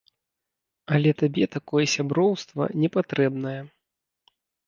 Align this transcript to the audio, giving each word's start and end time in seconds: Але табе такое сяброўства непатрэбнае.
Але 0.95 1.11
табе 1.21 1.45
такое 1.57 1.83
сяброўства 1.95 2.63
непатрэбнае. 2.85 3.57